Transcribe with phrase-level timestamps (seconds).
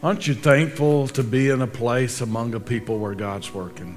[0.00, 3.96] Aren't you thankful to be in a place among a people where God's working?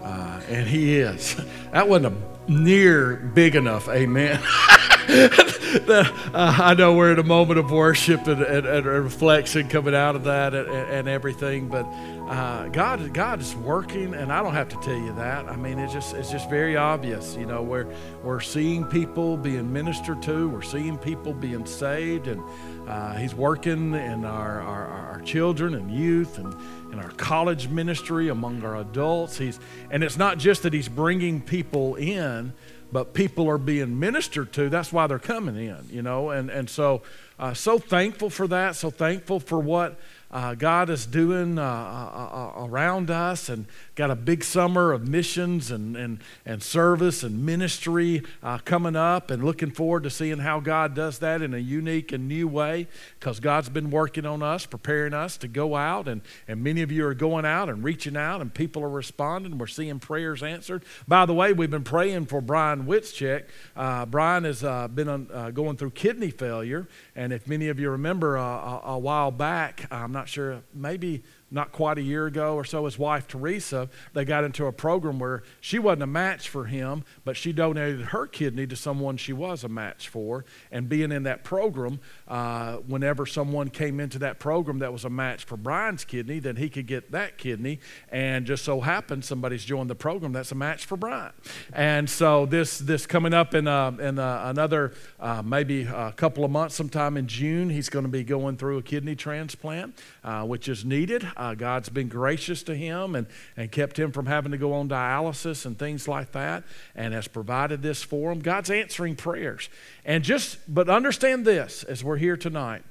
[0.00, 1.40] Uh, and He is.
[1.72, 4.38] That wasn't a near big enough amen.
[5.06, 9.94] the, uh, I know we're in a moment of worship and, and, and reflection coming
[9.94, 11.84] out of that and, and everything, but
[12.28, 15.46] uh, God, God is working, and I don't have to tell you that.
[15.46, 17.36] I mean, it's just, it's just very obvious.
[17.36, 17.86] You know, we're,
[18.22, 22.42] we're seeing people being ministered to, we're seeing people being saved, and
[22.86, 26.54] uh, He's working in our, our, our children and youth and
[26.92, 29.38] in our college ministry among our adults.
[29.38, 29.58] He's,
[29.90, 32.52] and it's not just that He's bringing people in,
[32.92, 34.68] but people are being ministered to.
[34.68, 36.30] That's why they're coming in, you know.
[36.30, 37.02] And, and so,
[37.38, 38.76] uh, so thankful for that.
[38.76, 39.98] So thankful for what
[40.30, 45.06] uh, God is doing uh, uh, uh, around us and got a big summer of
[45.06, 50.38] missions and, and, and service and ministry uh, coming up and looking forward to seeing
[50.38, 52.88] how God does that in a unique and new way
[53.20, 56.08] because God's been working on us, preparing us to go out.
[56.08, 59.58] And, and many of you are going out and reaching out, and people are responding.
[59.58, 60.84] We're seeing prayers answered.
[61.06, 63.44] By the way, we've been praying for Brian Witzcheck.
[63.76, 66.88] Uh, Brian has been on, going through kidney failure.
[67.14, 71.22] And if many of you remember a, a while back, I'm not sure, maybe
[71.52, 75.18] not quite a year ago or so, his wife Teresa, they got into a program
[75.18, 79.32] where she wasn't a match for him, but she donated her kidney to someone she
[79.32, 80.44] was a match for.
[80.70, 85.10] And being in that program, uh, whenever someone came into that program that was a
[85.10, 87.80] match for Brian's kidney, then he could get that kidney.
[88.10, 91.32] And just so happened, somebody's joined the program that's a match for Brian.
[91.72, 96.44] And so this this coming up in uh, in uh, another uh, maybe a couple
[96.44, 99.94] of months, sometime in June, he's going to be going through a kidney transplant,
[100.24, 101.26] uh, which is needed.
[101.42, 103.26] Uh, God's been gracious to him and,
[103.56, 106.62] and kept him from having to go on dialysis and things like that
[106.94, 108.38] and has provided this for him.
[108.38, 109.68] God's answering prayers.
[110.04, 112.84] And just, but understand this as we're here tonight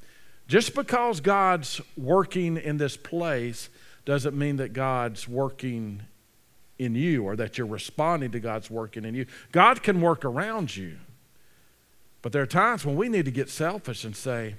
[0.49, 3.69] just because God's working in this place
[4.03, 6.01] doesn't mean that God's working
[6.77, 9.27] in you or that you're responding to God's working in you.
[9.53, 10.97] God can work around you.
[12.21, 14.55] But there are times when we need to get selfish and say,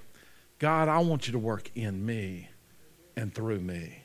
[0.58, 2.48] God, I want you to work in me
[3.16, 4.02] and through me,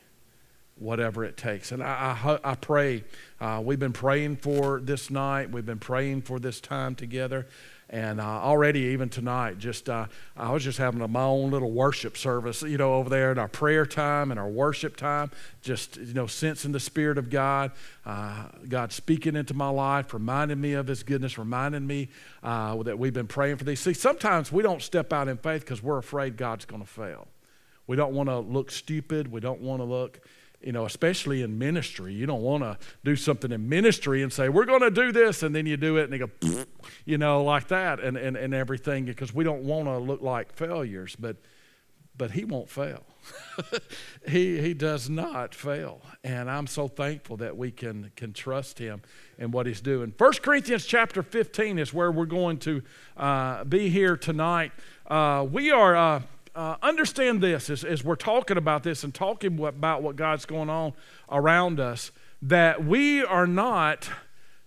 [0.75, 1.71] whatever it takes.
[1.71, 3.03] And I, I, I pray,
[3.39, 7.47] uh, we've been praying for this night, we've been praying for this time together.
[7.89, 11.71] And uh, already, even tonight, just uh, I was just having a, my own little
[11.71, 15.31] worship service, you know, over there in our prayer time and our worship time.
[15.61, 17.71] Just you know, sensing the Spirit of God,
[18.05, 22.09] uh, God speaking into my life, reminding me of His goodness, reminding me
[22.43, 23.79] uh, that we've been praying for these.
[23.79, 27.29] See, sometimes we don't step out in faith because we're afraid God's going to fail.
[27.87, 29.31] We don't want to look stupid.
[29.31, 30.19] We don't want to look,
[30.61, 32.13] you know, especially in ministry.
[32.13, 35.41] You don't want to do something in ministry and say, we're going to do this,
[35.41, 36.29] and then you do it, and they go,
[37.05, 40.53] you know, like that, and, and, and everything, because we don't want to look like
[40.53, 41.15] failures.
[41.17, 41.37] But,
[42.17, 43.03] but He won't fail.
[44.27, 46.01] he, he does not fail.
[46.25, 49.01] And I'm so thankful that we can, can trust Him
[49.37, 50.13] in what He's doing.
[50.17, 52.81] 1 Corinthians chapter 15 is where we're going to
[53.15, 54.73] uh, be here tonight.
[55.09, 55.95] Uh, we are.
[55.95, 56.21] Uh,
[56.57, 60.71] uh, understand this as, as we're talking about this and talking about what God's going
[60.71, 60.93] on
[61.31, 64.09] around us, that we are not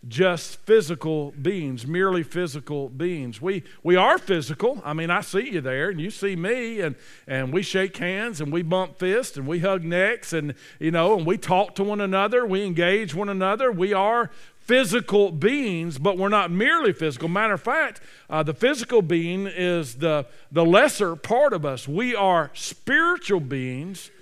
[0.06, 3.42] just physical beings, merely physical beings.
[3.42, 4.80] We, we are physical.
[4.84, 6.94] I mean, I see you there and you see me and,
[7.26, 11.18] and we shake hands and we bump fists and we hug necks and, you know,
[11.18, 12.46] and we talk to one another.
[12.46, 13.70] We engage one another.
[13.70, 14.30] We are
[14.70, 17.28] physical beings, but we're not merely physical.
[17.28, 18.00] Matter of fact,
[18.30, 21.88] uh, the physical being is the, the lesser part of us.
[21.88, 24.12] We are spiritual beings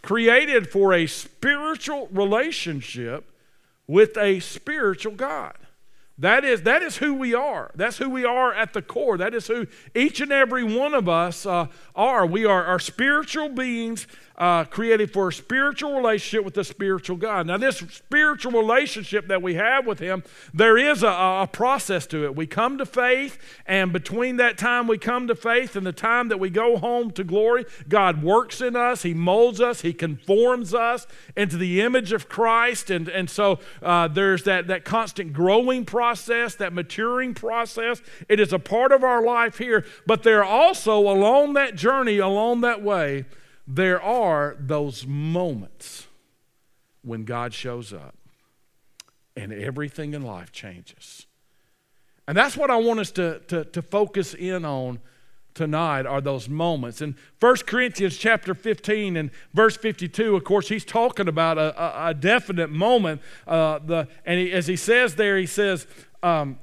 [0.00, 3.30] created for a spiritual relationship
[3.86, 5.58] with a spiritual God.
[6.16, 7.70] That is, that is who we are.
[7.74, 9.18] That's who we are at the core.
[9.18, 12.24] That is who each and every one of us uh, are.
[12.24, 14.06] We are, are spiritual beings
[14.38, 17.46] uh, created for a spiritual relationship with the spiritual God.
[17.48, 20.22] Now, this spiritual relationship that we have with Him,
[20.54, 22.36] there is a, a, process to it.
[22.36, 26.28] We come to faith, and between that time we come to faith and the time
[26.28, 29.02] that we go home to glory, God works in us.
[29.02, 32.90] He molds us, He conforms us into the image of Christ.
[32.90, 38.00] And, and so uh, there's that, that constant growing process, that maturing process.
[38.28, 42.18] It is a part of our life here, but there are also along that journey,
[42.18, 43.24] along that way,
[43.70, 46.06] there are those moments
[47.02, 48.14] when God shows up
[49.36, 51.26] and everything in life changes.
[52.26, 55.00] And that's what I want us to, to, to focus in on
[55.52, 57.02] tonight are those moments.
[57.02, 62.08] In 1 Corinthians chapter 15 and verse 52, of course, he's talking about a, a,
[62.08, 63.20] a definite moment.
[63.46, 65.86] Uh, the, and he, as he says there, he says,
[66.22, 66.58] um,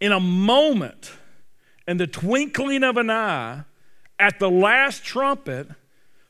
[0.00, 1.12] in a moment,
[1.86, 3.62] in the twinkling of an eye,
[4.18, 5.68] at the last trumpet,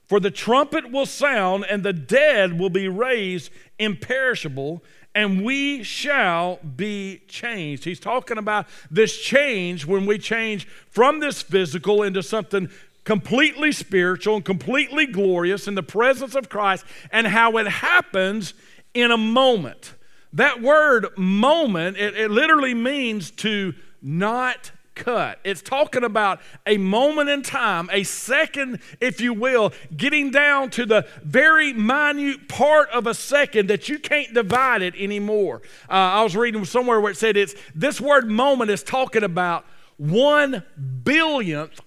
[0.05, 4.85] For the trumpet will sound, and the dead will be raised imperishable,
[5.17, 7.85] and we shall be changed.
[7.85, 12.69] He's talking about this change when we change from this physical into something
[13.03, 18.53] completely spiritual and completely glorious in the presence of Christ, and how it happens
[18.95, 19.95] in a moment.
[20.33, 25.39] That word moment, it, it literally means to not cut.
[25.45, 30.85] It's talking about a moment in time, a second, if you will, getting down to
[30.85, 35.63] the very minute part of a second that you can't divide it anymore.
[35.89, 39.65] Uh, I was reading somewhere where it said it's this word moment is talking about
[39.99, 40.65] one
[41.05, 41.81] billionth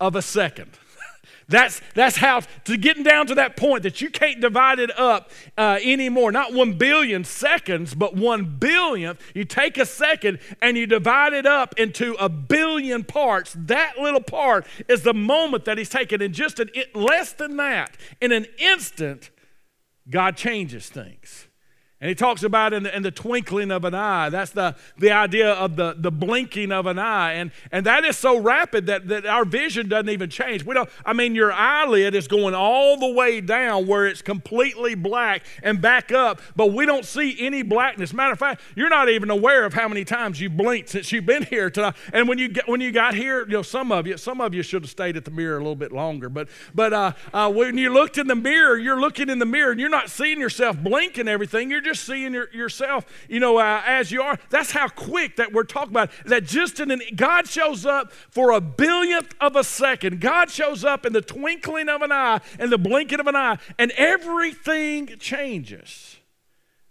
[0.00, 0.70] of a second.
[1.52, 5.30] That's, that's how, to getting down to that point that you can't divide it up
[5.58, 6.32] uh, anymore.
[6.32, 9.20] Not one billion seconds, but one billionth.
[9.34, 13.54] You take a second and you divide it up into a billion parts.
[13.56, 16.22] That little part is the moment that he's taken.
[16.22, 19.28] In just an, less than that, in an instant,
[20.08, 21.48] God changes things.
[22.02, 24.28] And he talks about in the, in the, twinkling of an eye.
[24.28, 27.34] That's the, the idea of the, the blinking of an eye.
[27.34, 30.64] And, and that is so rapid that, that our vision doesn't even change.
[30.64, 34.96] We don't, I mean, your eyelid is going all the way down where it's completely
[34.96, 38.12] black and back up, but we don't see any blackness.
[38.12, 41.26] Matter of fact, you're not even aware of how many times you've blinked since you've
[41.26, 41.94] been here tonight.
[42.12, 44.54] And when you, get, when you got here, you know, some of you, some of
[44.54, 46.28] you should have stayed at the mirror a little bit longer.
[46.28, 49.70] But, but uh, uh, when you looked in the mirror, you're looking in the mirror
[49.70, 51.70] and you're not seeing yourself blinking everything.
[51.70, 54.38] You're just just seeing your, yourself, you know, uh, as you are.
[54.50, 56.10] That's how quick that we're talking about.
[56.24, 60.20] That just in an, God shows up for a billionth of a second.
[60.20, 63.58] God shows up in the twinkling of an eye and the blinking of an eye,
[63.78, 66.16] and everything changes.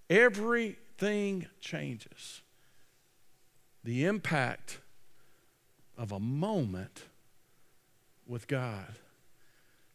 [0.10, 2.42] Everything changes.
[3.84, 4.80] The impact
[5.98, 7.06] of a moment
[8.28, 8.96] with God.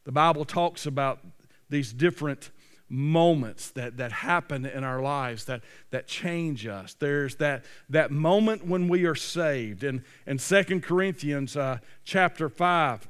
[0.04, 1.20] The Bible talks about
[1.68, 2.50] these different
[2.88, 6.94] moments that, that happen in our lives that, that change us.
[6.94, 9.82] There's that, that moment when we are saved.
[9.82, 13.08] And in 2 Corinthians uh, chapter 5,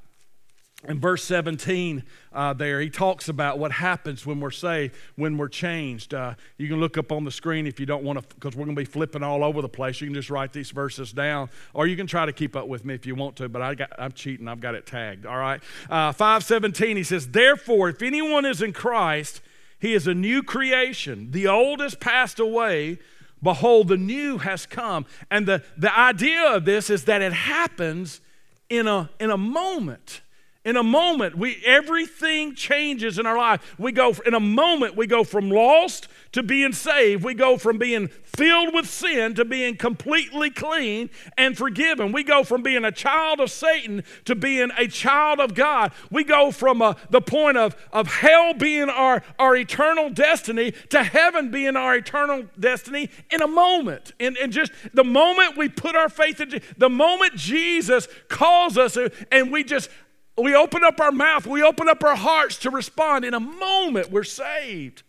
[0.89, 2.03] in verse 17
[2.35, 6.69] uh, there he talks about what happens when we're saved when we're changed uh, you
[6.69, 8.81] can look up on the screen if you don't want to because we're going to
[8.81, 11.97] be flipping all over the place you can just write these verses down or you
[11.97, 14.13] can try to keep up with me if you want to but I got, i'm
[14.13, 18.61] cheating i've got it tagged all right uh, 517 he says therefore if anyone is
[18.61, 19.41] in christ
[19.79, 21.31] he is a new creation.
[21.31, 22.99] The old has passed away.
[23.43, 25.07] Behold, the new has come.
[25.31, 28.21] And the, the idea of this is that it happens
[28.69, 30.23] in a, in a moment.
[30.65, 33.77] In a moment, we everything changes in our life.
[33.79, 37.25] We go in a moment we go from lost to being saved.
[37.25, 42.13] We go from being filled with sin to being completely clean and forgiven.
[42.13, 45.93] We go from being a child of Satan to being a child of God.
[46.11, 51.03] We go from uh, the point of, of hell being our, our eternal destiny to
[51.03, 54.13] heaven being our eternal destiny in a moment.
[54.19, 58.99] In, in just the moment we put our faith in, the moment Jesus calls us
[59.33, 59.89] and we just
[60.37, 63.25] we open up our mouth, we open up our hearts to respond.
[63.25, 65.03] In a moment, we're saved.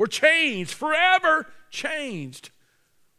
[0.00, 2.48] We're changed, forever changed.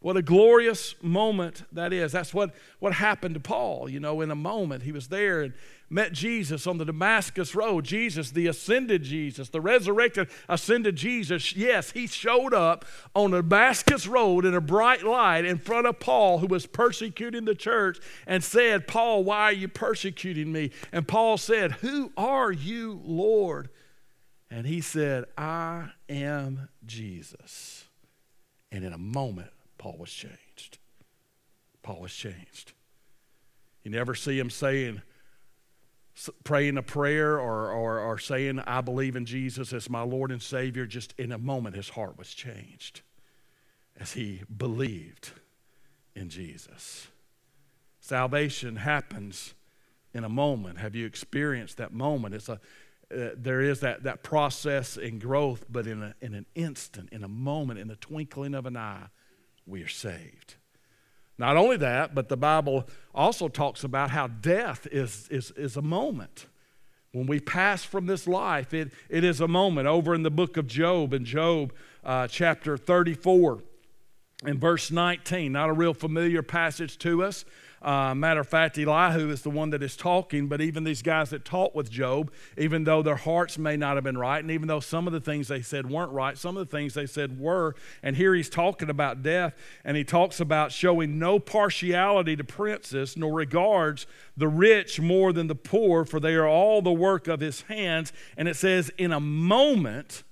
[0.00, 2.10] What a glorious moment that is.
[2.10, 3.88] That's what, what happened to Paul.
[3.88, 5.54] You know, in a moment, he was there and
[5.88, 7.84] met Jesus on the Damascus Road.
[7.84, 11.54] Jesus, the ascended Jesus, the resurrected, ascended Jesus.
[11.54, 12.84] Yes, he showed up
[13.14, 17.44] on the Damascus Road in a bright light in front of Paul, who was persecuting
[17.44, 20.72] the church, and said, Paul, why are you persecuting me?
[20.90, 23.68] And Paul said, Who are you, Lord?
[24.52, 27.86] And he said, I am Jesus.
[28.70, 30.76] And in a moment, Paul was changed.
[31.82, 32.74] Paul was changed.
[33.82, 35.00] You never see him saying,
[36.44, 40.42] praying a prayer or, or, or saying, I believe in Jesus as my Lord and
[40.42, 43.00] Savior, just in a moment his heart was changed
[43.98, 45.30] as he believed
[46.14, 47.08] in Jesus.
[48.00, 49.54] Salvation happens
[50.12, 50.76] in a moment.
[50.76, 52.34] Have you experienced that moment?
[52.34, 52.60] It's a,
[53.12, 57.22] uh, there is that, that process and growth, but in, a, in an instant, in
[57.24, 59.06] a moment, in the twinkling of an eye,
[59.66, 60.56] we are saved.
[61.38, 65.82] Not only that, but the Bible also talks about how death is, is, is a
[65.82, 66.46] moment.
[67.12, 69.86] When we pass from this life, it, it is a moment.
[69.86, 73.60] Over in the book of Job, in Job uh, chapter 34,
[74.46, 77.44] in verse 19, not a real familiar passage to us.
[77.82, 81.30] Uh, matter of fact, Elihu is the one that is talking, but even these guys
[81.30, 84.68] that talked with Job, even though their hearts may not have been right, and even
[84.68, 87.40] though some of the things they said weren't right, some of the things they said
[87.40, 87.74] were.
[88.00, 93.16] And here he's talking about death, and he talks about showing no partiality to princes,
[93.16, 97.40] nor regards the rich more than the poor, for they are all the work of
[97.40, 98.12] his hands.
[98.36, 100.22] And it says, in a moment,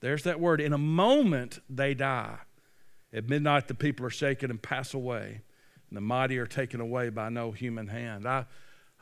[0.00, 2.38] there's that word, in a moment they die.
[3.12, 5.42] At midnight, the people are shaken and pass away
[5.88, 8.26] and the mighty are taken away by no human hand.
[8.26, 8.46] I,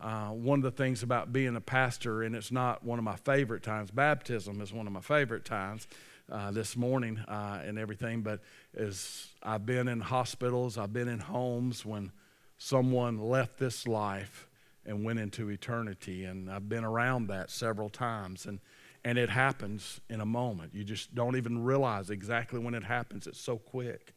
[0.01, 3.17] uh, one of the things about being a pastor, and it's not one of my
[3.17, 5.87] favorite times, baptism is one of my favorite times
[6.31, 8.41] uh, this morning uh, and everything, but
[8.75, 12.13] is I've been in hospitals, I've been in homes when
[12.59, 14.49] someone left this life
[14.87, 18.61] and went into eternity, and I've been around that several times, and
[19.07, 20.75] and it happens in a moment.
[20.75, 23.27] You just don't even realize exactly when it happens.
[23.27, 24.15] It's so quick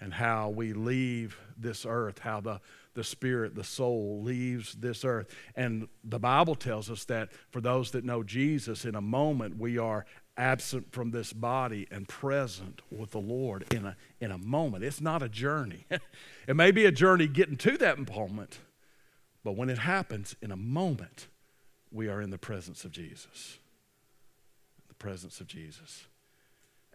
[0.00, 2.60] and how we leave this earth, how the,
[2.94, 5.28] the spirit, the soul leaves this earth.
[5.54, 9.78] And the Bible tells us that for those that know Jesus, in a moment we
[9.78, 10.04] are
[10.36, 14.84] absent from this body and present with the Lord in a, in a moment.
[14.84, 15.86] It's not a journey.
[16.46, 18.58] it may be a journey getting to that moment,
[19.42, 21.28] but when it happens in a moment,
[21.90, 23.58] we are in the presence of Jesus.
[24.88, 26.06] The presence of Jesus.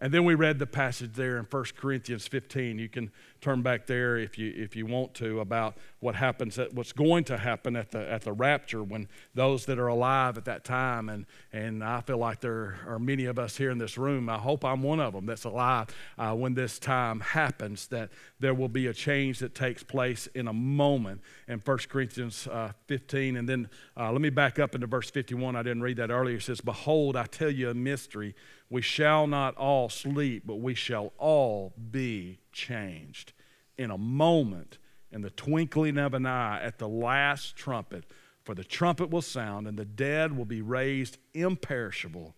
[0.02, 2.76] And then we read the passage there in 1 Corinthians 15.
[2.76, 6.74] You can turn back there if you, if you want to about what happens, at,
[6.74, 9.06] what's going to happen at the, at the rapture when
[9.36, 13.26] those that are alive at that time, and, and I feel like there are many
[13.26, 15.86] of us here in this room, I hope I'm one of them that's alive
[16.18, 20.48] uh, when this time happens, that there will be a change that takes place in
[20.48, 23.36] a moment in 1 Corinthians uh, 15.
[23.36, 25.54] And then uh, let me back up into verse 51.
[25.54, 26.38] I didn't read that earlier.
[26.38, 28.34] It says, Behold, I tell you a mystery.
[28.68, 33.34] We shall not all sleep, but we shall all be changed
[33.78, 34.78] in a moment,
[35.12, 38.04] in the twinkling of an eye, at the last trumpet.
[38.44, 42.34] For the trumpet will sound, and the dead will be raised imperishable,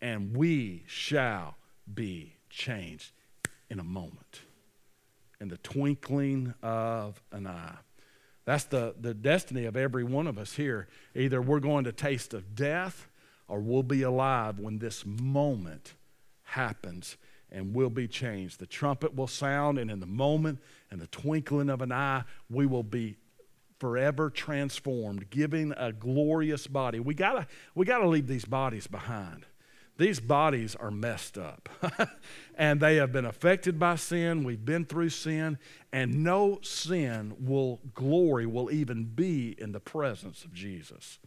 [0.00, 1.56] and we shall
[1.92, 3.12] be changed
[3.68, 4.42] in a moment,
[5.40, 7.76] in the twinkling of an eye.
[8.44, 10.88] That's the, the destiny of every one of us here.
[11.14, 13.08] Either we're going to taste of death
[13.46, 15.94] or we'll be alive when this moment
[16.44, 17.16] happens
[17.50, 18.58] and we'll be changed.
[18.58, 22.66] The trumpet will sound, and in the moment and the twinkling of an eye, we
[22.66, 23.16] will be
[23.78, 27.00] forever transformed, giving a glorious body.
[27.00, 29.46] We gotta, we gotta leave these bodies behind.
[29.96, 31.68] These bodies are messed up
[32.54, 34.44] and they have been affected by sin.
[34.44, 35.58] We've been through sin,
[35.92, 41.18] and no sin will glory, will even be in the presence of Jesus.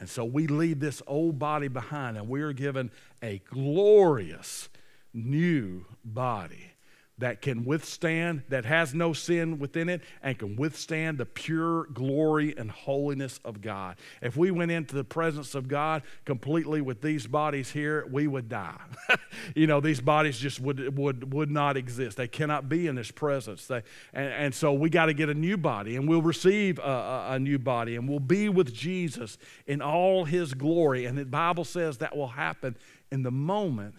[0.00, 2.90] And so we leave this old body behind and we are given
[3.22, 4.68] a glorious
[5.12, 6.72] new body
[7.18, 12.54] that can withstand, that has no sin within it, and can withstand the pure glory
[12.56, 13.96] and holiness of God.
[14.22, 18.48] If we went into the presence of God completely with these bodies here, we would
[18.48, 18.80] die.
[19.54, 22.16] you know, these bodies just would, would, would not exist.
[22.16, 23.66] They cannot be in His presence.
[23.66, 23.82] They,
[24.12, 27.26] and, and so we got to get a new body, and we'll receive a, a,
[27.32, 31.04] a new body, and we'll be with Jesus in all His glory.
[31.04, 32.76] And the Bible says that will happen
[33.10, 33.96] in the moment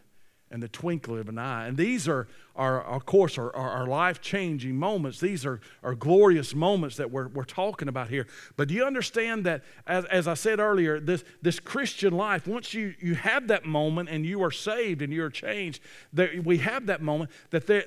[0.52, 1.68] and the twinkle of an eye.
[1.68, 5.20] And these are, are of course, are, are life changing moments.
[5.20, 8.26] These are, are glorious moments that we're, we're talking about here.
[8.58, 12.74] But do you understand that, as, as I said earlier, this, this Christian life, once
[12.74, 15.82] you, you have that moment and you are saved and you're changed,
[16.14, 17.86] that we have that moment, that there,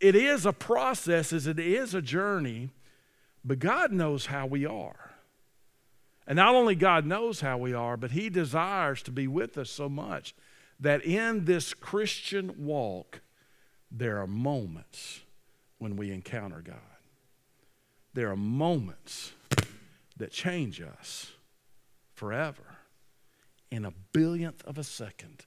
[0.00, 2.70] it is a process, as it is a journey,
[3.44, 5.12] but God knows how we are.
[6.26, 9.70] And not only God knows how we are, but He desires to be with us
[9.70, 10.34] so much
[10.80, 13.20] that in this Christian walk,
[13.90, 15.20] there are moments
[15.78, 16.76] when we encounter God.
[18.14, 19.32] There are moments
[20.16, 21.32] that change us
[22.14, 22.78] forever
[23.70, 25.46] in a billionth of a second.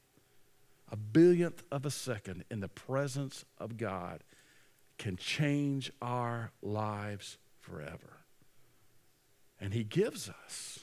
[0.91, 4.24] A billionth of a second in the presence of God
[4.98, 8.22] can change our lives forever.
[9.60, 10.79] And He gives us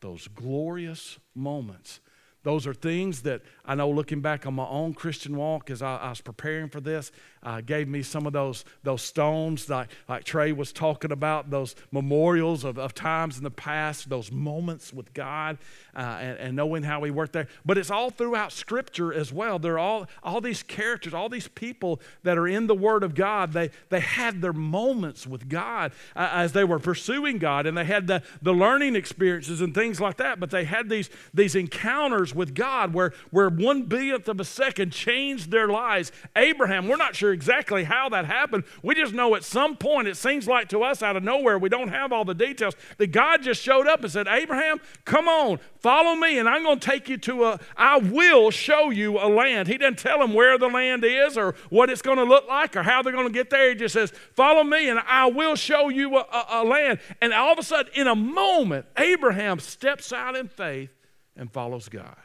[0.00, 2.00] those glorious moments
[2.44, 5.96] those are things that I know looking back on my own Christian walk as I,
[5.96, 7.10] I was preparing for this,
[7.44, 11.76] uh, gave me some of those, those stones like, like Trey was talking about, those
[11.92, 15.58] memorials of, of times in the past, those moments with God
[15.94, 17.48] uh, and, and knowing how He worked there.
[17.64, 19.58] But it's all throughout Scripture as well.
[19.58, 23.14] There are all, all these characters, all these people that are in the Word of
[23.14, 23.52] God.
[23.52, 27.84] They, they had their moments with God uh, as they were pursuing God and they
[27.84, 30.40] had the, the learning experiences and things like that.
[30.40, 34.92] But they had these, these encounters with God where, where one billionth of a second
[34.92, 36.10] changed their lives.
[36.36, 38.64] Abraham, we're not sure exactly how that happened.
[38.82, 41.68] We just know at some point, it seems like to us out of nowhere, we
[41.68, 45.58] don't have all the details, that God just showed up and said, Abraham, come on,
[45.80, 49.28] follow me, and I'm going to take you to a, I will show you a
[49.28, 49.68] land.
[49.68, 52.74] He didn't tell him where the land is or what it's going to look like
[52.76, 53.68] or how they're going to get there.
[53.68, 57.00] He just says, follow me, and I will show you a, a, a land.
[57.20, 60.90] And all of a sudden, in a moment, Abraham steps out in faith
[61.36, 62.16] and follows God.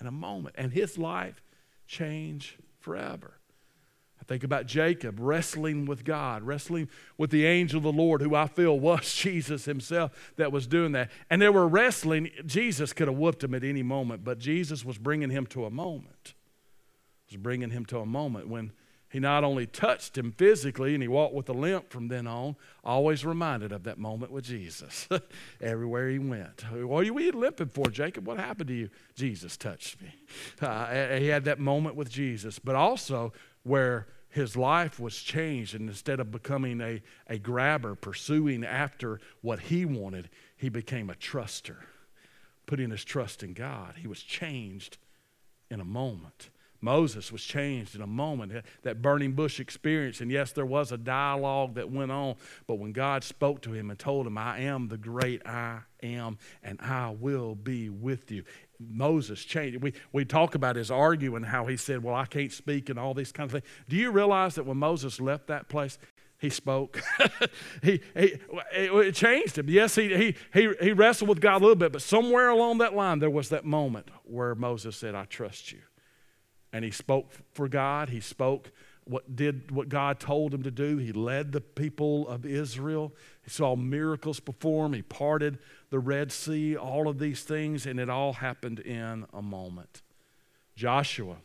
[0.00, 0.56] In a moment.
[0.58, 1.40] And his life
[1.86, 3.38] changed forever.
[4.22, 6.88] I think about Jacob wrestling with God, wrestling
[7.18, 10.92] with the angel of the Lord, who I feel was Jesus himself that was doing
[10.92, 11.10] that.
[11.28, 12.30] And they were wrestling.
[12.46, 15.70] Jesus could have whooped him at any moment, but Jesus was bringing him to a
[15.70, 16.34] moment.
[17.26, 18.70] Was bringing him to a moment when
[19.08, 22.54] he not only touched him physically and he walked with a limp from then on,
[22.84, 25.08] always reminded of that moment with Jesus
[25.60, 26.62] everywhere he went.
[26.70, 28.28] What are you limping for, Jacob?
[28.28, 28.90] What happened to you?
[29.16, 30.14] Jesus touched me.
[30.62, 33.32] Uh, he had that moment with Jesus, but also
[33.64, 39.60] where his life was changed and instead of becoming a, a grabber pursuing after what
[39.60, 41.76] he wanted he became a truster
[42.66, 44.98] putting his trust in god he was changed
[45.70, 46.50] in a moment
[46.82, 48.52] Moses was changed in a moment.
[48.82, 52.34] That burning bush experience, and yes, there was a dialogue that went on,
[52.66, 56.38] but when God spoke to him and told him, I am the great I am,
[56.62, 58.42] and I will be with you.
[58.90, 59.82] Moses changed.
[59.82, 63.14] We, we talk about his arguing, how he said, Well, I can't speak, and all
[63.14, 63.72] these kinds of things.
[63.88, 65.98] Do you realize that when Moses left that place,
[66.38, 67.00] he spoke.
[67.82, 68.34] he, he,
[68.72, 69.68] it changed him.
[69.68, 72.96] Yes, he, he, he, he wrestled with God a little bit, but somewhere along that
[72.96, 75.78] line, there was that moment where Moses said, I trust you
[76.72, 78.08] and he spoke for God.
[78.08, 78.72] He spoke
[79.04, 80.96] what did what God told him to do.
[80.98, 83.12] He led the people of Israel.
[83.42, 84.92] He saw miracles perform.
[84.92, 85.58] He parted
[85.90, 90.02] the Red Sea, all of these things, and it all happened in a moment.
[90.76, 91.36] Joshua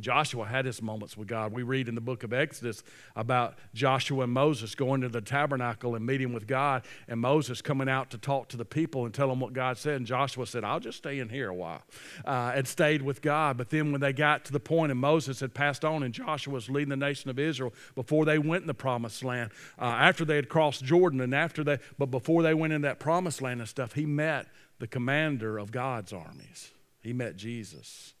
[0.00, 1.52] Joshua had his moments with God.
[1.52, 2.82] We read in the book of Exodus
[3.16, 7.88] about Joshua and Moses going to the tabernacle and meeting with God, and Moses coming
[7.88, 9.96] out to talk to the people and tell them what God said.
[9.96, 11.82] And Joshua said, I'll just stay in here a while,
[12.24, 13.56] uh, and stayed with God.
[13.56, 16.52] But then when they got to the point, and Moses had passed on, and Joshua
[16.52, 20.24] was leading the nation of Israel before they went in the promised land, uh, after
[20.24, 23.60] they had crossed Jordan, and after they, but before they went in that promised land
[23.60, 24.46] and stuff, he met
[24.78, 26.70] the commander of God's armies.
[27.00, 28.14] He met Jesus.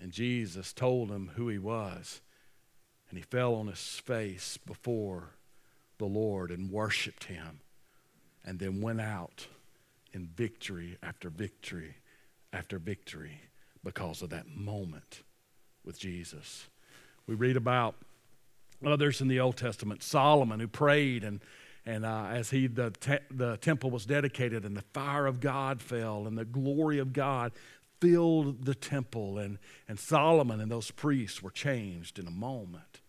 [0.00, 2.20] And Jesus told him who he was.
[3.10, 5.30] And he fell on his face before
[5.98, 7.60] the Lord and worshiped him.
[8.44, 9.46] And then went out
[10.12, 11.96] in victory after victory
[12.52, 13.42] after victory
[13.84, 15.22] because of that moment
[15.84, 16.66] with Jesus.
[17.26, 17.94] We read about
[18.86, 21.40] others in the Old Testament, Solomon who prayed and
[21.88, 25.80] and uh, as he the, te- the temple was dedicated and the fire of god
[25.80, 27.52] fell and the glory of god
[28.00, 29.58] filled the temple, and,
[29.88, 33.00] and Solomon and those priests were changed in a moment.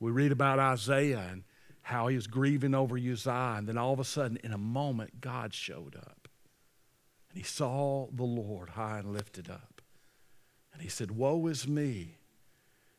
[0.00, 1.44] We read about Isaiah and
[1.82, 5.20] how he was grieving over Uzziah, and then all of a sudden, in a moment,
[5.20, 6.28] God showed up.
[7.28, 9.82] And he saw the Lord high and lifted up.
[10.72, 12.18] And he said, Woe is me.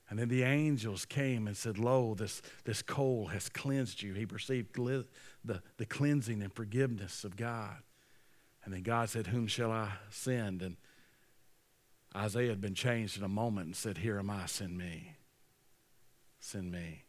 [0.10, 4.14] And then the angels came and said, Lo, this, this coal has cleansed you.
[4.14, 7.78] He perceived the, the cleansing and forgiveness of God.
[8.64, 10.62] And then God said, Whom shall I send?
[10.62, 10.78] And
[12.16, 15.14] Isaiah had been changed in a moment and said, Here am I, send me.
[16.40, 17.04] Send me.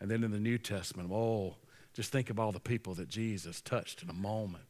[0.00, 1.56] And then in the New Testament, oh,
[1.94, 4.64] just think of all the people that Jesus touched in a moment.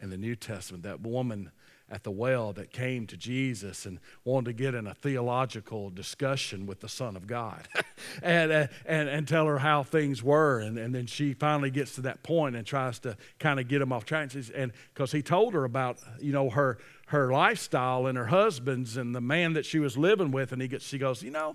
[0.00, 1.52] In the New Testament, that woman
[1.88, 6.66] at the well that came to Jesus and wanted to get in a theological discussion
[6.66, 7.68] with the Son of God
[8.22, 10.58] and, uh, and, and tell her how things were.
[10.58, 13.80] And, and then she finally gets to that point and tries to kind of get
[13.80, 14.32] him off track.
[14.54, 19.14] And because he told her about, you know, her, her lifestyle and her husband's and
[19.14, 20.50] the man that she was living with.
[20.50, 21.54] And he gets, she goes, you know,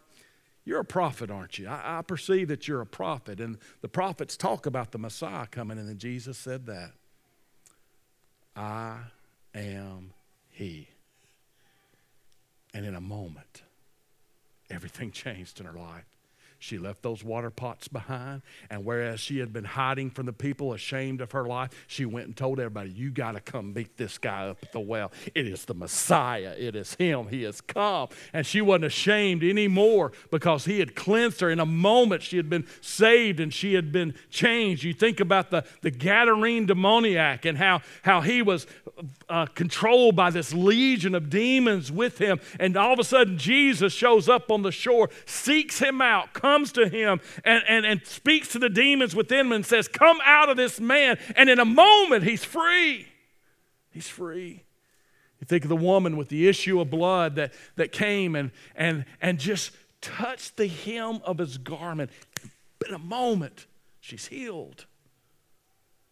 [0.64, 1.68] you're a prophet, aren't you?
[1.68, 3.42] I, I perceive that you're a prophet.
[3.42, 5.78] And the prophets talk about the Messiah coming.
[5.78, 6.92] And then Jesus said that.
[8.56, 8.98] I
[9.54, 10.14] am
[10.62, 10.88] he.
[12.74, 13.64] And in a moment,
[14.70, 16.06] everything changed in her life.
[16.64, 20.74] She left those water pots behind, and whereas she had been hiding from the people,
[20.74, 24.20] ashamed of her life, she went and told everybody, You got to come meet this
[24.20, 25.12] guy up at the well.
[25.34, 28.10] It is the Messiah, it is him, he has come.
[28.32, 31.50] And she wasn't ashamed anymore because he had cleansed her.
[31.50, 34.84] In a moment, she had been saved and she had been changed.
[34.84, 38.68] You think about the, the Gadarene demoniac and how, how he was
[39.28, 43.94] uh, controlled by this legion of demons with him, and all of a sudden, Jesus
[43.94, 48.50] shows up on the shore, seeks him out, comes to him and, and, and speaks
[48.50, 51.18] to the demons within him and says, Come out of this man.
[51.36, 53.08] And in a moment, he's free.
[53.92, 54.64] He's free.
[55.40, 59.06] You think of the woman with the issue of blood that, that came and, and,
[59.22, 62.12] and just touched the hem of his garment.
[62.88, 63.66] In a moment,
[64.00, 64.86] she's healed.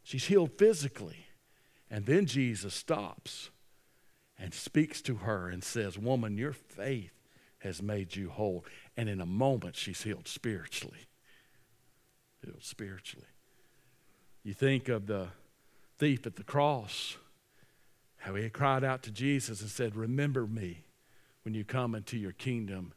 [0.04, 1.28] She's healed physically.
[1.92, 3.50] And then Jesus stops
[4.38, 7.12] and speaks to her and says, Woman, your faith
[7.60, 8.66] has made you whole.
[9.00, 11.08] And in a moment, she's healed spiritually.
[12.44, 13.30] Healed spiritually.
[14.44, 15.30] You think of the
[15.98, 17.16] thief at the cross,
[18.18, 20.84] how he cried out to Jesus and said, Remember me
[21.44, 22.92] when you come into your kingdom.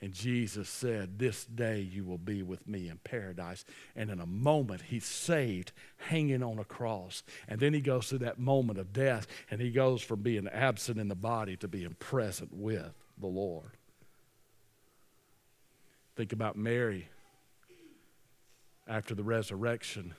[0.00, 3.64] And Jesus said, This day you will be with me in paradise.
[3.96, 7.24] And in a moment, he's saved, hanging on a cross.
[7.48, 11.00] And then he goes through that moment of death, and he goes from being absent
[11.00, 13.72] in the body to being present with the Lord.
[16.18, 17.06] Think about Mary
[18.88, 20.16] after the resurrection,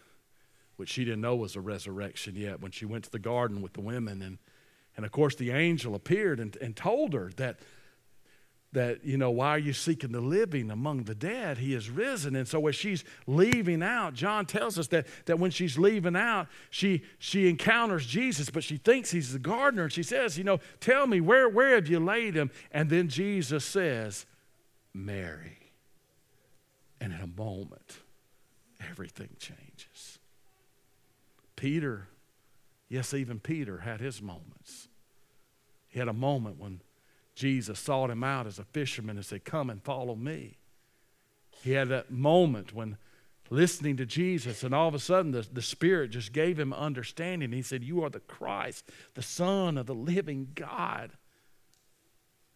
[0.77, 3.73] which she didn't know was a resurrection yet, when she went to the garden with
[3.73, 4.21] the women.
[4.21, 4.37] And,
[4.95, 7.59] and of course, the angel appeared and, and told her that
[8.71, 11.57] that, you know, why are you seeking the living among the dead?
[11.57, 12.33] He is risen.
[12.33, 16.47] And so as she's leaving out, John tells us that, that when she's leaving out,
[16.69, 19.83] she, she encounters Jesus, but she thinks he's the gardener.
[19.83, 22.51] And she says, you know, tell me, where, where have you laid him?
[22.71, 24.25] And then Jesus says,
[24.93, 25.58] Mary.
[27.01, 27.99] And in a moment,
[28.89, 30.19] everything changes.
[31.55, 32.07] Peter,
[32.87, 34.87] yes, even Peter had his moments.
[35.87, 36.81] He had a moment when
[37.35, 40.57] Jesus sought him out as a fisherman and said, Come and follow me.
[41.61, 42.97] He had that moment when
[43.49, 47.51] listening to Jesus, and all of a sudden the, the Spirit just gave him understanding.
[47.51, 51.11] He said, You are the Christ, the Son of the living God.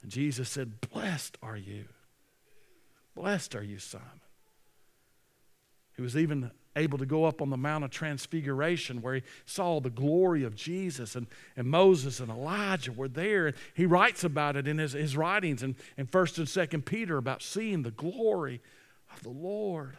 [0.02, 1.86] And Jesus said, Blessed are you.
[3.16, 4.08] Blessed are you, Simon.
[5.96, 9.80] He was even able to go up on the Mount of Transfiguration where he saw
[9.80, 13.48] the glory of Jesus, and, and Moses and Elijah were there.
[13.48, 17.18] And he writes about it in his, his writings in, in 1st and 2nd Peter
[17.18, 18.62] about seeing the glory
[19.14, 19.98] of the Lord.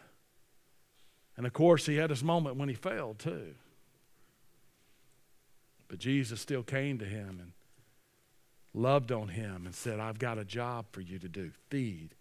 [1.37, 3.55] And of course, he had his moment when he failed too.
[5.87, 7.51] But Jesus still came to him and
[8.73, 11.51] loved on him and said, I've got a job for you to do.
[11.69, 12.15] Feed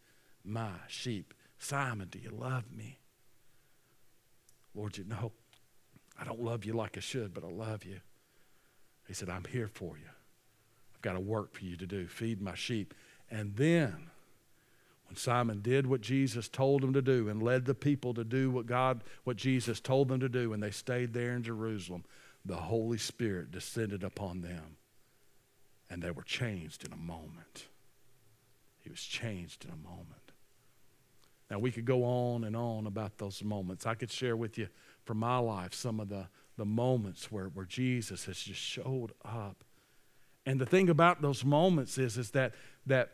[0.44, 1.34] my sheep.
[1.58, 2.98] Simon, do you love me?
[4.74, 5.32] Lord, you know,
[6.18, 8.00] I don't love you like I should, but I love you.
[9.06, 10.08] He said, I'm here for you.
[10.94, 12.06] I've got a work for you to do.
[12.06, 12.94] Feed my sheep.
[13.30, 14.10] And then,
[15.06, 18.50] when Simon did what Jesus told him to do and led the people to do
[18.50, 22.04] what God, what Jesus told them to do, and they stayed there in Jerusalem,
[22.44, 24.76] the Holy Spirit descended upon them.
[25.90, 27.66] And they were changed in a moment.
[28.80, 30.23] He was changed in a moment.
[31.50, 33.86] Now, we could go on and on about those moments.
[33.86, 34.68] I could share with you
[35.04, 39.64] from my life some of the, the moments where, where Jesus has just showed up.
[40.46, 42.54] And the thing about those moments is, is that,
[42.86, 43.12] that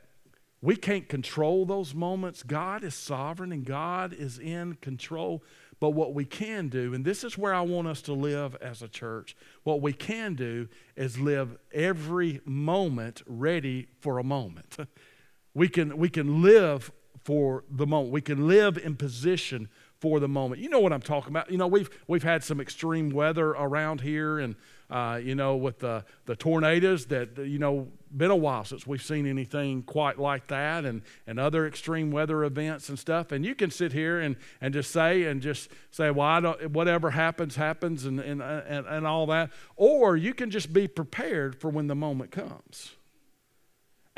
[0.63, 2.43] we can't control those moments.
[2.43, 5.43] God is sovereign and God is in control.
[5.79, 8.83] But what we can do, and this is where I want us to live as
[8.83, 14.77] a church, what we can do is live every moment ready for a moment.
[15.55, 16.93] we, can, we can live
[17.25, 18.13] for the moment.
[18.13, 19.69] We can live in position
[20.01, 20.63] for the moment.
[20.63, 21.51] You know what I'm talking about.
[21.51, 24.57] You know, we've we've had some extreme weather around here, and
[24.89, 29.03] uh, you know, with the the tornadoes that you know, been a while since we've
[29.03, 33.31] seen anything quite like that, and and other extreme weather events and stuff.
[33.31, 36.71] And you can sit here and and just say and just say, well, I don't.
[36.71, 39.51] Whatever happens, happens, and and and, and all that.
[39.77, 42.93] Or you can just be prepared for when the moment comes.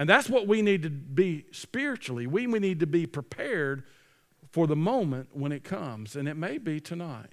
[0.03, 2.27] And that's what we need to be spiritually.
[2.27, 3.85] We, we need to be prepared
[4.51, 6.17] for the moment when it comes.
[6.17, 7.29] And it may be tonight.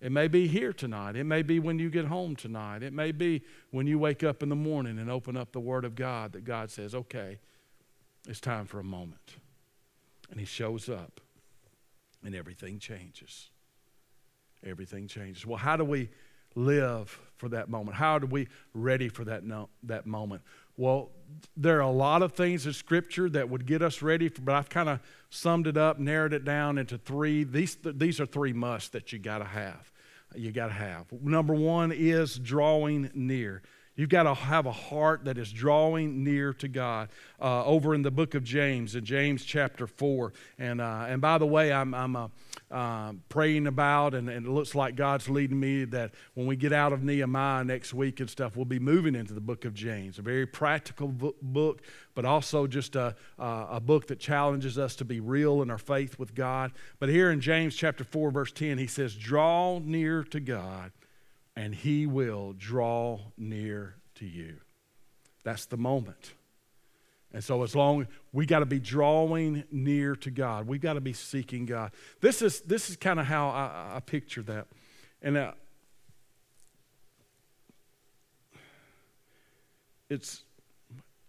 [0.00, 1.14] It may be here tonight.
[1.14, 2.82] It may be when you get home tonight.
[2.82, 5.84] It may be when you wake up in the morning and open up the Word
[5.84, 7.38] of God that God says, okay,
[8.26, 9.36] it's time for a moment.
[10.32, 11.20] And He shows up
[12.24, 13.50] and everything changes.
[14.66, 15.46] Everything changes.
[15.46, 16.08] Well, how do we
[16.56, 17.96] live for that moment?
[17.96, 20.42] How do we ready for that, no, that moment?
[20.78, 21.10] Well,
[21.56, 24.54] there are a lot of things in Scripture that would get us ready, for, but
[24.54, 27.42] I've kind of summed it up, narrowed it down into three.
[27.42, 29.90] These, these are three musts that you got to have.
[30.36, 31.06] You got to have.
[31.20, 33.62] Number one is drawing near.
[33.98, 37.08] You've got to have a heart that is drawing near to God.
[37.40, 40.32] Uh, over in the book of James, in James chapter 4.
[40.56, 42.28] And, uh, and by the way, I'm, I'm uh,
[42.70, 46.72] uh, praying about, and, and, it looks like God's leading me that when we get
[46.72, 50.20] out of Nehemiah next week and stuff, we'll be moving into the book of James.
[50.20, 51.82] A very practical book,
[52.14, 56.20] but also just a, a book that challenges us to be real in our faith
[56.20, 56.70] with God.
[57.00, 60.92] But here in James chapter 4, verse 10, he says, Draw near to God
[61.58, 64.58] and he will draw near to you.
[65.42, 66.34] That's the moment.
[67.32, 71.00] And so, as long we got to be drawing near to God, we got to
[71.00, 71.90] be seeking God.
[72.20, 74.68] This is this is kind of how I, I, picture that,
[75.20, 75.52] and uh,
[80.08, 80.44] it's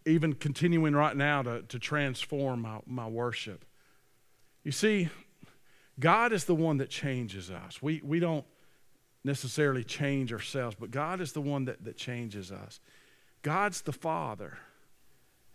[0.06, 3.66] even continuing right now to, to transform my, my worship.
[4.64, 5.10] You see,
[6.00, 7.82] God is the one that changes us.
[7.82, 8.46] We, we don't
[9.24, 12.80] necessarily change ourselves, but God is the one that, that changes us.
[13.42, 14.58] God's the Father,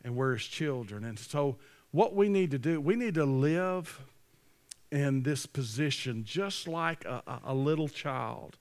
[0.02, 1.04] and we're His children.
[1.04, 1.56] And so,
[1.90, 4.00] what we need to do, we need to live
[4.90, 8.56] in this position just like a, a little child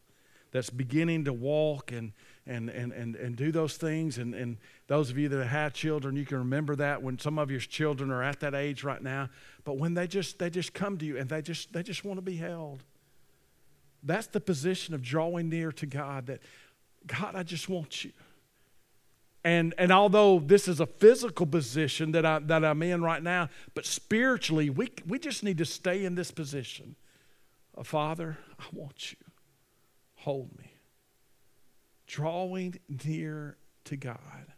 [0.51, 2.11] that's beginning to walk and,
[2.45, 4.19] and, and, and, and do those things.
[4.19, 7.49] And, and those of you that have children, you can remember that when some of
[7.49, 9.29] your children are at that age right now.
[9.63, 12.17] But when they just, they just come to you and they just, they just want
[12.19, 12.83] to be held.
[14.03, 16.41] That's the position of drawing near to God that,
[17.07, 18.11] God, I just want you.
[19.45, 23.49] And, and although this is a physical position that, I, that I'm in right now,
[23.73, 26.95] but spiritually, we, we just need to stay in this position.
[27.77, 29.17] Uh, Father, I want you.
[30.15, 30.73] Hold me
[32.13, 34.53] drawing near to God.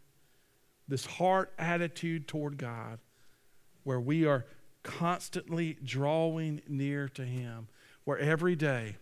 [0.88, 2.98] This heart attitude toward God,
[3.82, 4.44] where we are
[4.82, 7.68] constantly drawing near to Him,
[8.04, 8.96] where every day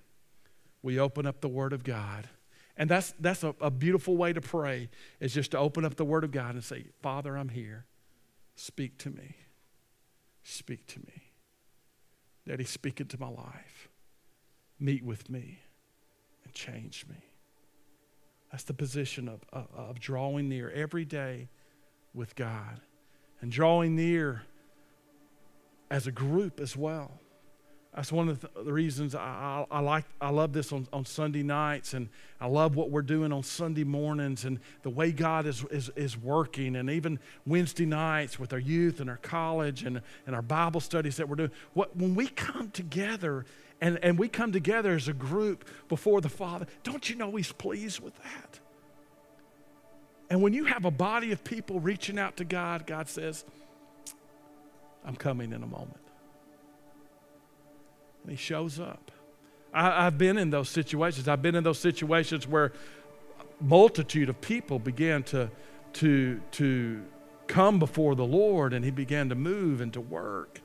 [0.85, 2.29] we open up the Word of God.
[2.77, 6.05] And that's, that's a, a beautiful way to pray, is just to open up the
[6.05, 7.87] Word of God and say, Father, I'm here.
[8.55, 9.35] Speak to me.
[10.43, 11.31] Speak to me.
[12.47, 13.89] Daddy, speak into my life.
[14.79, 15.61] Meet with me
[16.45, 17.17] and change me.
[18.53, 21.49] That's the position of, of, of drawing near every day
[22.13, 22.83] with God
[23.41, 24.43] and drawing near
[25.91, 27.21] as a group as well.
[27.95, 31.45] That's one of the reasons I, I, I, like I love this on, on Sunday
[31.45, 32.09] nights and
[32.41, 36.19] I love what we're doing on Sunday mornings and the way God is, is, is
[36.19, 40.81] working and even Wednesday nights with our youth and our college and, and our Bible
[40.81, 41.53] studies that we're doing.
[41.75, 43.47] What, when we come together
[43.81, 47.53] and, and we come together as a group before the Father, don't you know He's
[47.53, 48.59] pleased with that?
[50.31, 53.45] And when you have a body of people reaching out to God, God says,
[55.05, 56.04] I'm coming in a moment.
[58.25, 59.13] And He shows up.
[59.73, 61.29] I, have been in those situations.
[61.29, 62.73] I've been in those situations where
[63.39, 65.51] a multitude of people began to,
[65.95, 67.03] to, to
[67.47, 70.61] come before the Lord and He began to move and to work.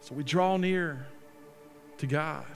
[0.00, 1.06] So we draw near
[1.98, 2.46] to God.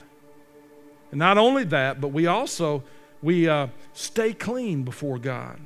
[1.11, 2.83] And not only that, but we also
[3.21, 5.59] we uh, stay clean before God.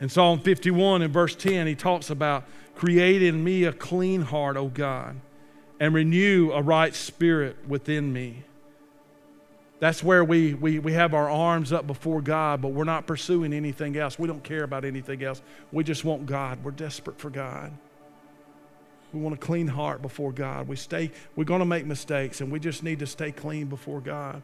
[0.00, 4.56] In Psalm 51 and verse 10, he talks about create in me a clean heart,
[4.56, 5.20] O God,
[5.80, 8.44] and renew a right spirit within me.
[9.80, 13.54] That's where we, we, we have our arms up before God, but we're not pursuing
[13.54, 14.18] anything else.
[14.18, 15.40] We don't care about anything else.
[15.72, 16.62] We just want God.
[16.62, 17.72] We're desperate for God.
[19.14, 20.68] We want a clean heart before God.
[20.68, 24.00] We stay, we're going to make mistakes, and we just need to stay clean before
[24.00, 24.42] God.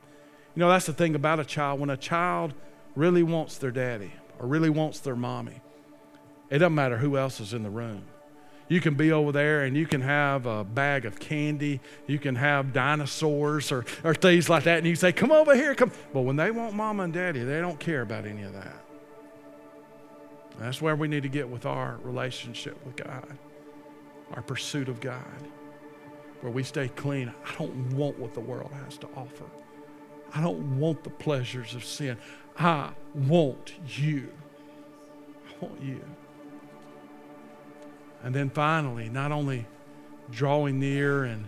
[0.54, 1.80] You know, that's the thing about a child.
[1.80, 2.54] When a child
[2.96, 5.60] really wants their daddy or really wants their mommy,
[6.48, 8.04] it doesn't matter who else is in the room.
[8.68, 11.80] You can be over there and you can have a bag of candy.
[12.06, 14.78] You can have dinosaurs or, or things like that.
[14.78, 15.92] And you say, Come over here, come.
[16.12, 18.82] But when they want mama and daddy, they don't care about any of that.
[20.58, 23.38] That's where we need to get with our relationship with God
[24.34, 25.22] our pursuit of God,
[26.40, 27.32] where we stay clean.
[27.46, 29.44] I don't want what the world has to offer.
[30.34, 32.18] I don't want the pleasures of sin.
[32.58, 34.28] I want you.
[35.48, 36.00] I want you.
[38.22, 39.66] And then finally, not only
[40.30, 41.46] drawing near and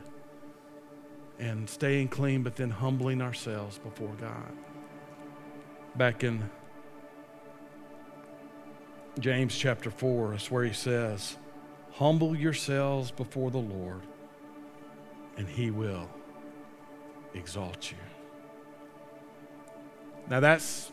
[1.39, 4.53] and staying clean, but then humbling ourselves before God.
[5.95, 6.51] Back in
[9.21, 11.37] James chapter 4, is where he says,
[11.93, 14.03] Humble yourselves before the Lord,
[15.37, 16.09] and He will
[17.35, 17.97] exalt you.
[20.29, 20.93] Now, that's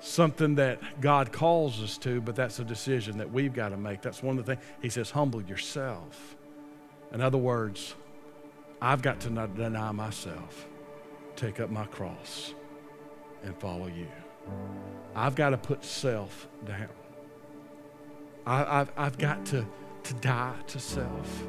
[0.00, 4.02] something that God calls us to, but that's a decision that we've got to make.
[4.02, 4.66] That's one of the things.
[4.80, 6.36] He says, Humble yourself.
[7.12, 7.94] In other words,
[8.80, 10.66] I've got to not deny myself,
[11.36, 12.54] take up my cross,
[13.42, 14.06] and follow you.
[15.14, 16.88] I've got to put self down.
[18.46, 19.66] I, have got to
[20.04, 21.46] to die to self.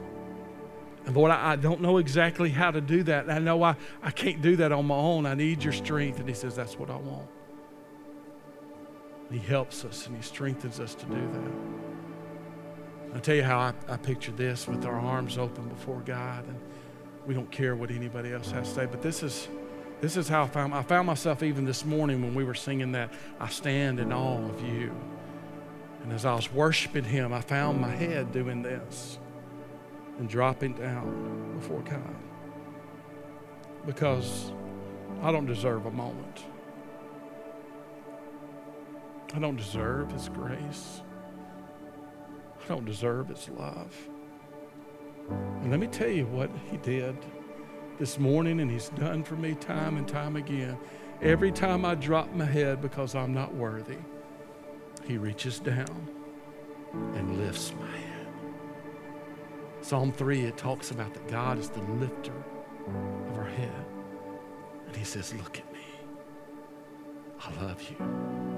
[1.05, 3.29] And Lord, I, I, don't know exactly how to do that.
[3.31, 5.25] I know I, I can't do that on my own.
[5.25, 6.19] I need your strength.
[6.19, 7.27] And He says, That's what I want.
[9.31, 11.51] He helps us and He strengthens us to do that.
[13.15, 16.47] I'll tell you how I, I picture this with our arms open before God.
[16.47, 16.59] And
[17.25, 18.85] we don't care what anybody else has to say.
[18.85, 19.47] But this is,
[20.01, 22.93] This is how I found I found myself even this morning when we were singing
[22.93, 24.95] that I stand in awe of you.
[26.03, 29.19] And as I was worshiping him, I found my head doing this
[30.17, 32.15] and dropping down before God.
[33.85, 34.51] Because
[35.21, 36.43] I don't deserve a moment.
[39.33, 41.01] I don't deserve his grace.
[42.63, 43.95] I don't deserve his love.
[45.29, 47.17] And let me tell you what he did
[47.99, 50.77] this morning, and He's done for me time and time again.
[51.21, 53.97] Every time I drop my head because I'm not worthy,
[55.05, 56.07] He reaches down
[56.93, 58.27] and lifts my head.
[59.81, 62.33] Psalm 3, it talks about that God is the lifter
[62.87, 63.85] of our head.
[64.87, 65.79] And He says, Look at me.
[67.41, 68.48] I love you.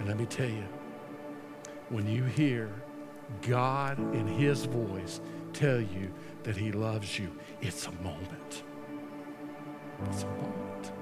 [0.00, 0.64] And let me tell you,
[1.90, 2.70] when you hear
[3.42, 5.20] God in His voice
[5.52, 6.10] tell you
[6.42, 8.62] that He loves you, it's a moment.
[10.06, 10.92] It's a moment.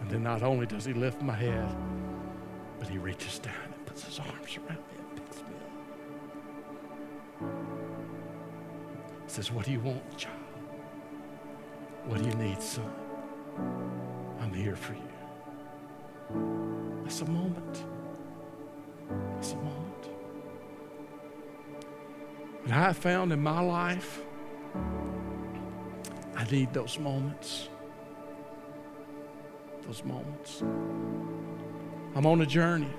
[0.00, 1.74] And then not only does He lift my head,
[2.78, 5.54] but He reaches down and puts His arms around me and picks me
[7.40, 7.48] up.
[9.24, 10.36] He says, What do you want, child?
[12.04, 12.92] What do you need, son?
[14.40, 15.13] I'm here for you.
[17.04, 17.84] It's a moment.
[19.38, 20.08] It's a moment.
[22.64, 24.22] And I found in my life,
[26.34, 27.68] I need those moments.
[29.82, 30.62] Those moments.
[32.14, 32.90] I'm on a journey.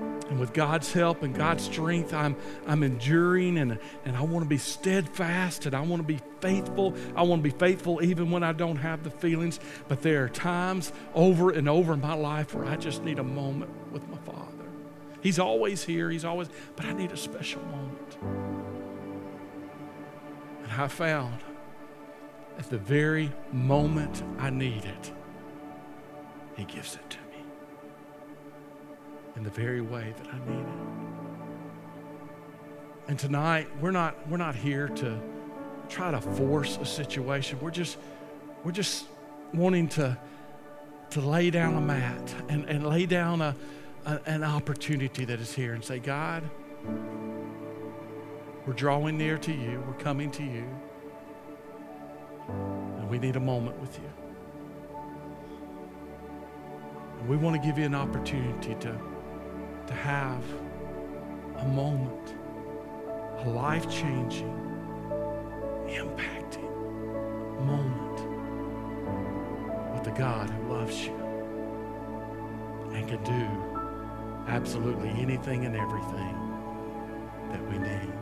[0.00, 4.48] And with God's help and God's strength, I'm, I'm enduring and, and I want to
[4.48, 6.94] be steadfast and I want to be faithful.
[7.16, 9.58] I want to be faithful even when I don't have the feelings.
[9.88, 13.24] But there are times over and over in my life where I just need a
[13.24, 14.50] moment with my Father.
[15.22, 18.18] He's always here, He's always, but I need a special moment.
[20.62, 21.40] And I found
[22.58, 25.12] at the very moment I need it,
[26.56, 27.42] He gives it to me
[29.36, 30.78] in the very way that I need it.
[33.08, 35.18] And tonight, we're not, we're not here to
[35.88, 37.58] try to force a situation.
[37.60, 37.98] We're just,
[38.64, 39.06] we're just
[39.52, 40.16] wanting to,
[41.10, 43.54] to lay down a mat and, and lay down a,
[44.06, 46.42] a, an opportunity that is here and say, God,
[48.66, 50.64] we're drawing near to you, we're coming to you,
[52.48, 54.10] and we need a moment with you.
[57.20, 58.98] And we want to give you an opportunity to,
[59.86, 60.42] to have
[61.58, 62.34] a moment,
[63.38, 64.63] a life changing,
[65.88, 66.70] impacting
[67.64, 68.20] moment
[69.94, 71.14] with the God who loves you
[72.92, 73.64] and can do
[74.48, 76.34] absolutely anything and everything
[77.50, 78.13] that we need.